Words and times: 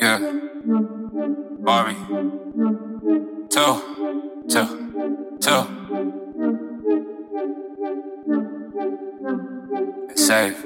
Yeah. 0.00 0.18
Barbie. 1.60 1.96
Two. 3.50 3.72
Two. 4.48 4.66
Two. 5.38 5.62
Save. 10.14 10.64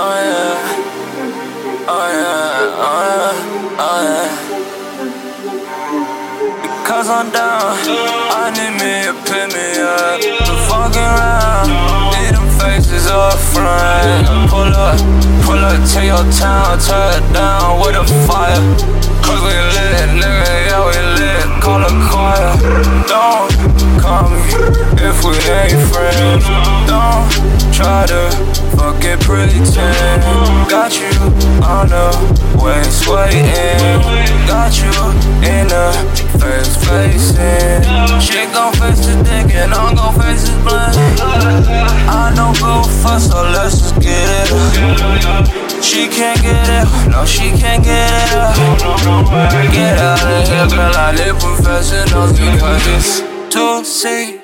Oh 0.00 0.14
yeah. 0.24 0.58
Oh 1.88 2.08
yeah. 2.10 2.37
Because 6.88 7.10
I'm 7.10 7.30
down, 7.30 7.76
I 8.32 8.48
need 8.48 8.80
me 8.80 9.04
to 9.04 9.12
pick 9.28 9.52
me 9.52 9.76
up. 9.76 10.24
The 10.24 10.56
fucking 10.72 11.12
round, 11.20 11.68
need 12.16 12.32
them 12.32 12.48
faces 12.56 13.04
up 13.12 13.36
front. 13.36 14.24
Pull 14.48 14.72
up, 14.72 14.96
pull 15.44 15.60
up 15.60 15.76
to 15.84 16.00
your 16.00 16.24
town, 16.32 16.80
turn 16.80 17.20
it 17.20 17.28
down 17.36 17.84
with 17.84 17.92
a 17.92 18.08
fire. 18.24 18.56
Cause 19.20 19.36
we 19.44 19.52
lit, 19.52 20.16
nigga, 20.16 20.48
yeah, 20.64 20.80
we 20.80 20.96
lit. 21.20 21.44
Call 21.60 21.84
a 21.84 21.92
choir. 22.08 22.56
Don't 23.04 23.52
call 24.00 24.32
me 24.32 24.48
if 24.96 25.20
we 25.28 25.36
ain't 25.44 25.76
friends. 25.92 26.48
Don't 26.88 27.28
try 27.68 28.08
to 28.08 28.32
fucking 28.80 29.20
pretend. 29.20 30.24
Got 30.72 30.96
you 30.96 31.12
on 31.68 31.92
the 31.92 32.08
waist 32.56 33.04
waiting. 33.06 33.44
Got 34.48 34.72
you 34.80 35.27
first, 43.02 43.30
so 43.30 43.42
let's 43.42 43.78
just 43.78 43.94
get 44.00 44.28
it. 44.28 45.82
She 45.82 46.08
can't 46.08 46.40
get 46.42 46.68
it, 46.68 47.10
no, 47.10 47.24
she 47.24 47.50
can't 47.50 47.82
get 47.84 48.10
it 48.10 48.34
up. 48.34 48.56
Get 49.72 49.98
out 49.98 50.22
of 50.22 50.48
here, 50.48 50.68
girl, 50.68 50.94
I 50.94 51.12
live 51.12 51.38
professionals 51.38 52.32
because 52.32 52.86
it's 52.96 53.20
to 53.54 53.84
see. 53.84 54.40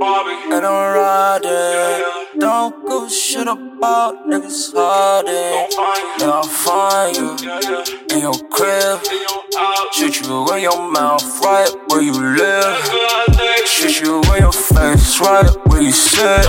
And 0.00 0.66
I'm 0.66 0.94
riding. 0.94 2.40
Don't 2.40 2.86
go 2.86 3.06
shit 3.06 3.46
about 3.46 4.26
niggas 4.26 4.72
hiding. 4.74 5.68
Yeah, 6.18 6.30
I'll 6.30 6.42
find 6.42 7.16
you 7.16 7.36
in 8.10 8.20
your 8.20 8.38
crib. 8.48 9.04
Shoot 9.92 10.26
you 10.26 10.54
in 10.54 10.62
your 10.62 10.90
mouth, 10.90 11.22
right 11.42 11.70
where 11.88 12.00
you 12.00 12.12
live. 12.12 13.59
You 15.10 15.16
your 15.16 15.56
right 15.66 15.82
you 15.82 15.90
sit. 15.90 16.46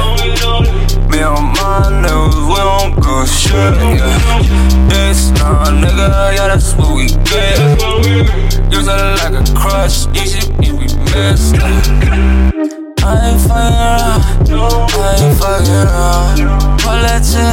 Me 1.10 1.18
and 1.18 1.50
my 1.58 1.90
niggas, 2.06 2.30
we 2.48 2.56
don't 2.62 2.94
go 3.02 3.26
shit. 3.26 3.74
Yeah. 3.98 4.88
This 4.88 5.32
nah, 5.32 5.66
nigga, 5.66 6.36
yeah, 6.36 6.48
that's 6.48 6.76
what 6.76 6.96
we 6.96 7.08
get. 7.08 7.58
Use 8.72 8.88
it 8.88 9.02
like 9.18 9.34
a 9.34 9.44
crush, 9.58 10.06
easy 10.16 10.46
if 10.62 10.74
we 10.74 10.86
miss. 11.10 11.54
I 13.04 13.32
ain't 13.32 13.42
fucking 13.42 13.74
around, 13.74 14.22
I 14.54 15.18
ain't 15.18 15.38
fucking 15.40 15.90
around. 15.90 16.78
Pull 16.82 17.06
it 17.10 17.24
to, 17.34 17.46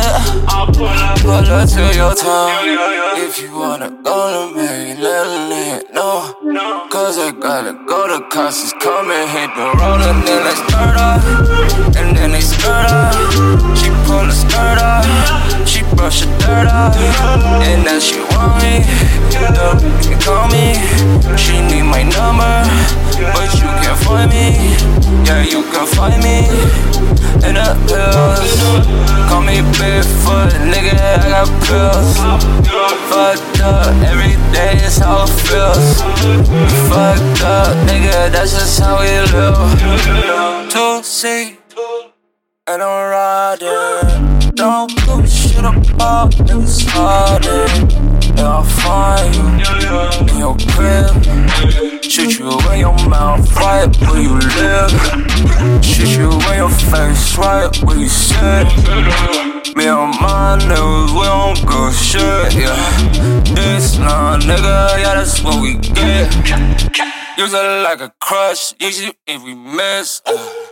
pull 1.22 1.48
it 1.48 1.68
to 1.68 1.96
your 1.96 2.14
town. 2.14 2.97
If 3.20 3.42
you 3.42 3.52
wanna 3.52 3.90
go 4.04 4.16
to 4.30 4.54
me, 4.54 4.94
let 4.94 5.26
a 5.26 5.40
nigga 5.50 5.92
know. 5.92 6.88
Cause 6.88 7.18
I 7.18 7.32
gotta 7.32 7.74
go 7.84 8.06
to 8.06 8.24
classes, 8.28 8.72
come 8.80 9.10
and 9.10 9.28
hit 9.28 9.50
the 9.58 9.66
road 9.74 10.02
and 10.06 10.22
then 10.22 10.40
they 10.46 10.54
start 10.54 10.96
off. 10.96 11.96
And 11.96 12.16
then 12.16 12.30
they 12.30 12.40
skirt 12.40 12.86
off. 12.86 13.14
She 13.76 13.90
pull 14.06 14.24
the 14.24 14.30
skirt 14.30 14.78
she 15.66 15.82
brush 15.96 16.20
the 16.20 16.26
dirt 16.38 16.68
off. 16.70 16.96
And 17.66 17.84
then 17.84 18.00
she 18.00 18.20
want 18.30 18.62
me, 18.62 18.86
don't 19.34 19.82
you 19.82 19.90
can 20.00 20.18
call 20.22 20.46
me. 20.54 20.78
She 21.36 21.58
need 21.60 21.82
my 21.90 22.02
number, 22.06 22.54
but 23.34 23.50
you 23.58 23.68
can't 23.82 23.98
find 23.98 24.30
me. 24.30 24.54
Yeah, 25.26 25.42
you 25.42 25.62
can 25.72 25.86
find 25.86 26.22
me 26.22 26.46
in 27.46 27.54
the 27.58 27.68
pills. 27.90 28.47
Me 29.48 29.62
Bigfoot, 29.80 30.52
nigga, 30.70 30.92
I 30.92 31.28
got 31.30 31.48
pills. 31.64 32.18
Fucked 33.08 33.60
up, 33.62 33.94
every 34.04 34.36
day 34.52 34.76
is 34.84 34.98
how 34.98 35.24
it 35.24 35.30
feels. 35.30 36.02
Fucked 36.90 37.42
up, 37.42 37.74
nigga, 37.88 38.30
that's 38.30 38.52
just 38.52 38.78
how 38.78 39.00
we 39.00 39.08
live. 39.32 40.68
To 40.72 41.02
see, 41.02 41.56
and 42.66 42.82
I'm 42.82 43.10
riding. 43.10 44.50
Don't 44.54 44.92
a 45.08 45.26
shit 45.26 45.60
about 45.60 46.32
niggas 46.32 46.84
hiding. 46.90 48.36
Yeah, 48.36 48.50
I'll 48.50 48.64
find 48.64 49.34
you 49.34 49.48
in 50.28 50.38
your 50.38 50.56
crib. 50.74 52.04
Shoot 52.04 52.38
you 52.38 52.50
in 52.70 52.80
your 52.80 52.98
mouth, 53.08 53.50
right 53.56 53.96
where 53.96 54.20
you 54.20 54.38
live. 54.38 55.27
Shoot 55.82 56.18
you 56.18 56.30
in 56.32 56.56
your 56.56 56.70
face, 56.70 57.38
right 57.38 57.70
where 57.84 57.98
you 57.98 58.08
sit. 58.08 58.66
Me 59.76 59.86
and 59.86 60.14
my 60.20 60.58
niggas, 60.60 61.10
we 61.14 61.24
don't 61.24 61.66
go 61.66 61.90
shit, 61.92 62.54
yeah. 62.54 62.74
This 63.54 63.98
nah, 63.98 64.38
nigga, 64.38 64.98
yeah, 65.00 65.14
that's 65.14 65.42
what 65.42 65.60
we 65.62 65.74
get. 65.74 66.34
Use 67.38 67.52
it 67.54 67.82
like 67.84 68.00
a 68.00 68.12
crush, 68.20 68.74
easy 68.80 69.12
if 69.26 69.42
we 69.44 69.54
miss. 69.54 70.20
Uh. 70.26 70.58